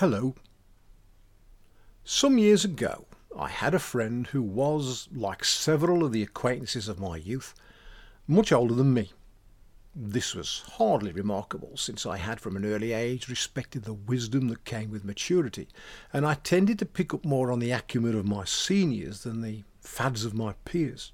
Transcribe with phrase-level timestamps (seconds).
[0.00, 0.34] Hello.
[2.04, 7.00] Some years ago, I had a friend who was, like several of the acquaintances of
[7.00, 7.54] my youth,
[8.28, 9.12] much older than me.
[9.94, 14.66] This was hardly remarkable, since I had from an early age respected the wisdom that
[14.66, 15.66] came with maturity,
[16.12, 19.64] and I tended to pick up more on the acumen of my seniors than the
[19.80, 21.12] fads of my peers.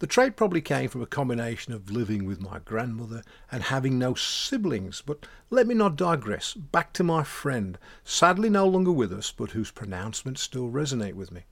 [0.00, 4.14] The trait probably came from a combination of living with my grandmother and having no
[4.14, 6.54] siblings, but let me not digress.
[6.54, 11.32] Back to my friend, sadly no longer with us, but whose pronouncements still resonate with
[11.32, 11.42] me.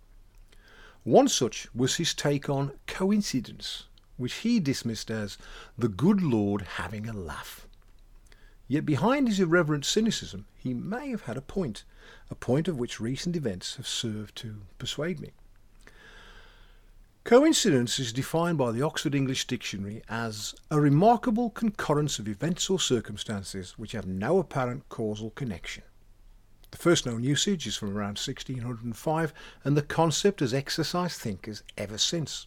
[1.02, 3.85] One such was his take on coincidence,
[4.16, 5.38] which he dismissed as
[5.77, 7.66] the good Lord having a laugh.
[8.69, 11.83] Yet behind his irreverent cynicism, he may have had a point,
[12.30, 15.33] a point of which recent events have served to persuade me.
[17.27, 22.79] Coincidence is defined by the Oxford English Dictionary as a remarkable concurrence of events or
[22.79, 25.83] circumstances which have no apparent causal connection.
[26.71, 31.99] The first known usage is from around 1605, and the concept has exercised thinkers ever
[31.99, 32.47] since.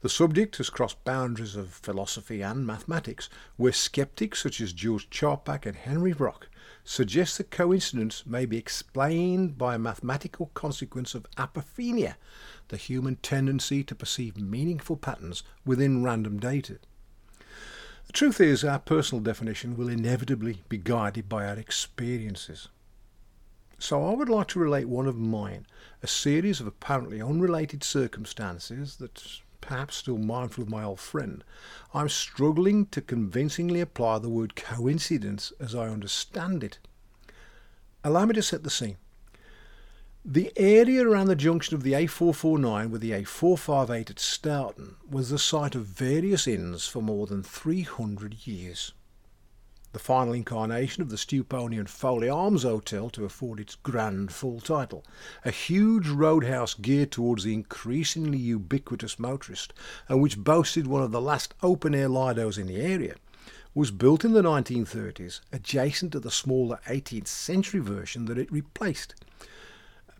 [0.00, 5.66] The subject has crossed boundaries of philosophy and mathematics, where skeptics such as George Charpak
[5.66, 6.47] and Henri Broch
[6.84, 12.14] suggest that coincidence may be explained by a mathematical consequence of apophenia,
[12.68, 16.78] the human tendency to perceive meaningful patterns within random data.
[18.06, 22.68] The truth is, our personal definition will inevitably be guided by our experiences.
[23.78, 25.66] So I would like to relate one of mine,
[26.02, 31.44] a series of apparently unrelated circumstances that, perhaps still mindful of my old friend,
[31.92, 36.78] I'm struggling to convincingly apply the word coincidence as I understand it.
[38.04, 38.96] Allow me to set the scene.
[40.24, 45.38] The area around the junction of the A449 with the A458 at Stourton was the
[45.38, 48.92] site of various inns for more than 300 years.
[49.92, 54.60] The final incarnation of the Stewpony and Foley Arms Hotel to afford its grand full
[54.60, 55.04] title,
[55.44, 59.72] a huge roadhouse geared towards the increasingly ubiquitous motorist
[60.08, 63.16] and which boasted one of the last open-air Lidos in the area,
[63.74, 69.14] was built in the 1930s adjacent to the smaller 18th century version that it replaced–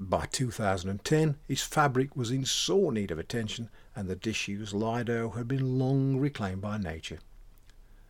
[0.00, 5.48] by 2010, its fabric was in sore need of attention, and the disused Lido had
[5.48, 7.19] been long reclaimed by nature.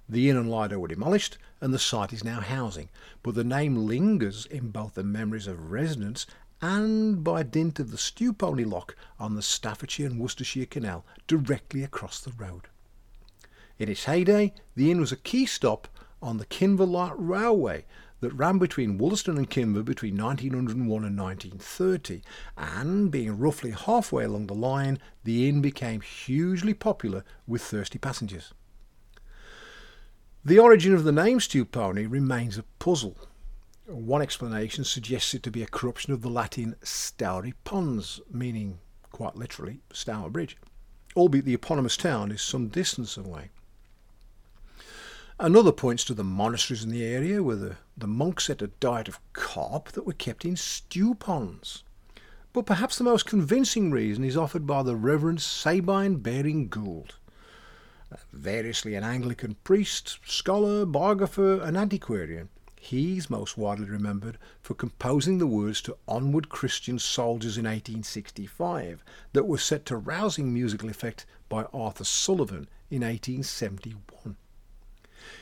[0.09, 2.89] The inn and Lido were demolished, and the site is now housing,
[3.23, 6.27] but the name lingers in both the memories of residents
[6.63, 12.21] and by dint of the Stewpony Lock on the Staffordshire and Worcestershire Canal directly across
[12.21, 12.69] the road.
[13.79, 15.87] In its heyday, the inn was a key stop
[16.23, 17.85] on the Kinver Light Railway
[18.21, 22.23] that ran between Wollaston and Kinver between 1901 and 1930,
[22.57, 28.53] and being roughly halfway along the line, the inn became hugely popular with thirsty passengers.
[30.49, 33.19] The origin of the name Stewpony remains a puzzle.
[33.85, 38.79] One explanation suggests it to be a corruption of the Latin Stouri Pons, meaning,
[39.13, 40.57] quite literally, Stour Bridge,
[41.15, 43.51] albeit the eponymous town is some distance away.
[45.39, 49.07] Another points to the monasteries in the area where the, the monks ate a diet
[49.07, 51.85] of carp that were kept in stew ponds.
[52.55, 57.17] But perhaps the most convincing reason is offered by the Reverend Sabine Baring Gould,
[58.33, 62.49] variously an Anglican priest, scholar, biographer, and antiquarian.
[62.81, 69.03] He's most widely remembered for composing the words to Onward Christian Soldiers in 1865
[69.33, 74.37] that were set to rousing musical effect by Arthur Sullivan in 1871.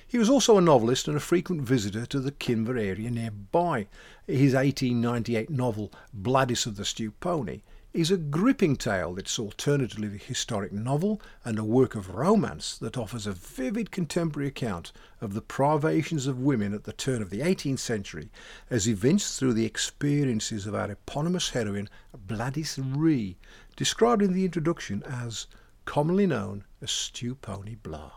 [0.09, 3.87] He was also a novelist and a frequent visitor to the Kinver area nearby.
[4.27, 7.62] His 1898 novel, Bladys of the Stewpony,
[7.97, 12.99] is a gripping tale that's alternately a historic novel and a work of romance that
[12.99, 14.93] offers a vivid contemporary account
[15.23, 18.29] of the privations of women at the turn of the 18th century
[18.69, 23.39] as evinced through the experiences of our eponymous heroine Bladys Ree,
[23.77, 25.47] described in the introduction as
[25.87, 28.13] commonly known as Stewpony Blah.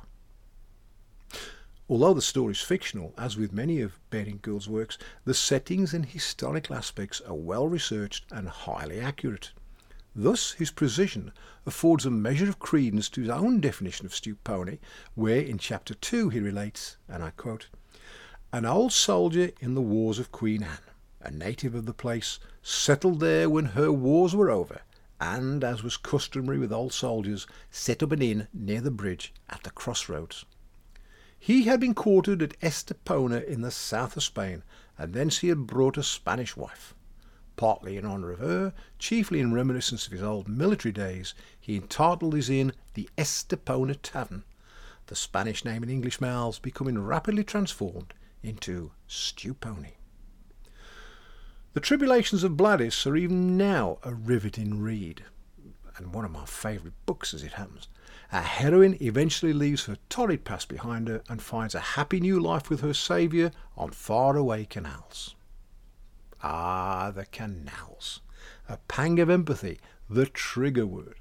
[1.88, 6.06] Although the story is fictional, as with many of Baring Gould's works, the settings and
[6.06, 9.52] historical aspects are well researched and highly accurate.
[10.22, 11.32] Thus, his precision
[11.66, 14.80] affords a measure of credence to his own definition of Stewpony,
[15.16, 17.70] where in chapter 2 he relates, and I quote,
[18.52, 23.22] An old soldier in the wars of Queen Anne, a native of the place, settled
[23.22, 24.82] there when her wars were over,
[25.22, 29.64] and, as was customary with old soldiers, set up an inn near the bridge at
[29.64, 30.44] the crossroads.
[31.40, 34.64] He had been quartered at Estepona in the south of Spain,
[34.98, 36.94] and thence he had brought a Spanish wife.
[37.60, 42.34] Partly in honour of her, chiefly in reminiscence of his old military days, he entitled
[42.34, 44.46] his inn the Estepona Tavern,
[45.08, 49.96] the Spanish name in English mouths becoming rapidly transformed into Stewpony.
[51.74, 55.26] The Tribulations of Bladys are even now a riveting read,
[55.98, 57.90] and one of my favourite books as it happens.
[58.32, 62.70] Our heroine eventually leaves her torrid past behind her and finds a happy new life
[62.70, 65.36] with her saviour on faraway canals.
[66.42, 68.22] Ah, the canals.
[68.68, 71.16] A pang of empathy, the trigger word.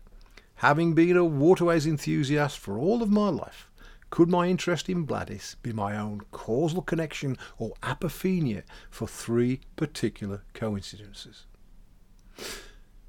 [0.57, 3.71] Having been a waterways enthusiast for all of my life,
[4.11, 10.43] could my interest in Bladys be my own causal connection or apophenia for three particular
[10.55, 11.45] coincidences?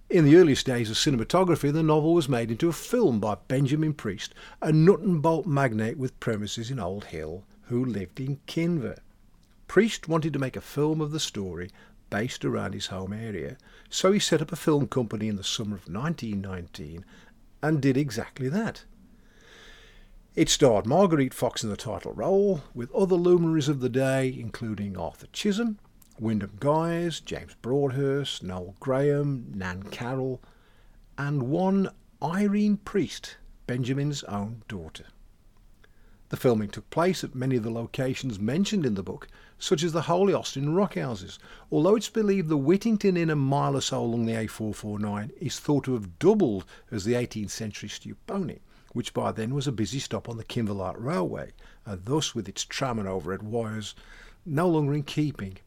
[0.09, 3.93] In the earliest days of cinematography, the novel was made into a film by Benjamin
[3.93, 8.97] Priest, a nut and bolt magnate with premises in Old Hill who lived in Kinver.
[9.67, 11.69] Priest wanted to make a film of the story
[12.09, 13.57] based around his home area,
[13.89, 17.05] so he set up a film company in the summer of 1919
[17.61, 18.83] and did exactly that.
[20.35, 24.97] It starred Marguerite Fox in the title role, with other luminaries of the day including
[24.97, 25.79] Arthur Chisholm,
[26.19, 30.41] Wyndham Guise, James Broadhurst, Noel Graham, Nan Carroll,
[31.17, 31.89] and one
[32.21, 35.05] Irene Priest, Benjamin's own daughter.
[36.29, 39.27] The filming took place at many of the locations mentioned in the book,
[39.57, 41.39] such as the Holy Austin rock houses,
[41.71, 45.85] although it's believed the Whittington Inn a mile or so along the A449 is thought
[45.85, 48.59] to have doubled as the 18th century Stewpony,
[48.93, 51.51] which by then was a busy stop on the Kinver Light Railway,
[51.83, 53.95] and thus with its tram and overhead wires
[54.45, 55.57] no longer in keeping.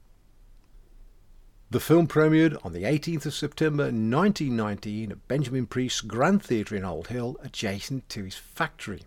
[1.71, 6.85] The film premiered on the 18th of September 1919 at Benjamin Priest's Grand Theatre in
[6.85, 9.03] Old Hill, adjacent to his factory.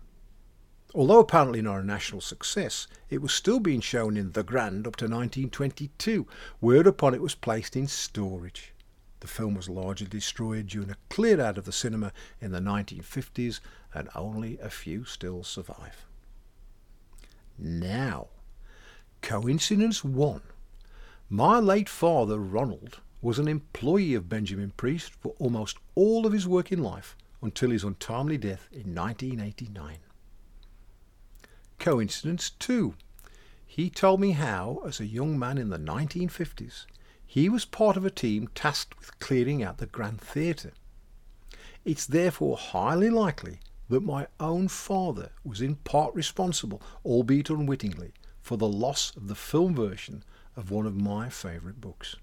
[0.96, 4.96] Although apparently not a national success, it was still being shown in The Grand up
[4.96, 6.26] to 1922,
[6.60, 8.72] whereupon it was placed in storage.
[9.20, 13.60] The film was largely destroyed during a clear out of the cinema in the 1950s,
[13.92, 16.06] and only a few still survive.
[17.58, 18.28] Now,
[19.20, 20.44] coincidence one.
[21.28, 26.48] My late father, Ronald, was an employee of Benjamin Priest for almost all of his
[26.48, 29.98] working life until his untimely death in 1989.
[31.86, 32.94] Coincidence two.
[33.64, 36.84] He told me how, as a young man in the 1950s,
[37.24, 40.72] he was part of a team tasked with clearing out the Grand Theatre.
[41.84, 48.56] It's therefore highly likely that my own father was in part responsible, albeit unwittingly, for
[48.56, 50.24] the loss of the film version
[50.56, 52.16] of one of my favourite books.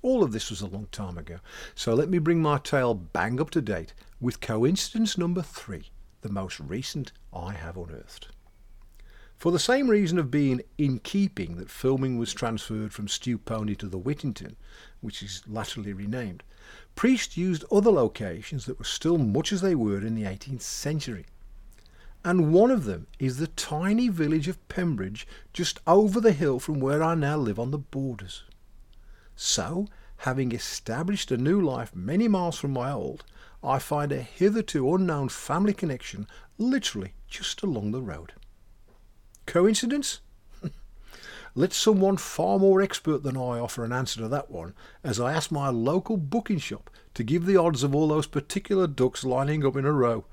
[0.00, 1.40] All of this was a long time ago,
[1.74, 5.90] so let me bring my tale bang up to date with coincidence number three,
[6.20, 8.28] the most recent I have unearthed.
[9.44, 13.86] For the same reason of being in keeping that filming was transferred from Stewpony to
[13.86, 14.56] the Whittington,
[15.02, 16.42] which is latterly renamed,
[16.94, 21.26] Priest used other locations that were still much as they were in the 18th century.
[22.24, 26.80] And one of them is the tiny village of Pembridge just over the hill from
[26.80, 28.44] where I now live on the borders.
[29.36, 33.24] So, having established a new life many miles from my old,
[33.62, 38.32] I find a hitherto unknown family connection literally just along the road.
[39.54, 40.20] Coincidence?
[41.54, 44.74] Let someone far more expert than I offer an answer to that one,
[45.04, 48.88] as I ask my local booking shop to give the odds of all those particular
[48.88, 50.24] ducks lining up in a row.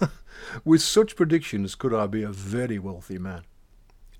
[0.64, 3.42] With such predictions could I be a very wealthy man.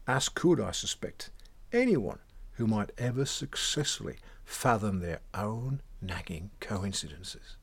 [0.07, 1.31] As could, I suspect,
[1.73, 2.21] anyone
[2.53, 7.57] who might ever successfully fathom their own nagging coincidences.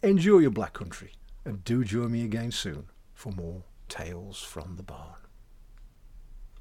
[0.00, 1.14] Enjoy your black country,
[1.44, 5.23] and do join me again soon for more Tales from the Barn.